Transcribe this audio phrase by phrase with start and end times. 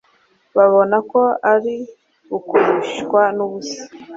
[0.55, 1.21] babona ko
[1.53, 1.75] ari
[2.37, 3.81] ukurushywa n’ubusa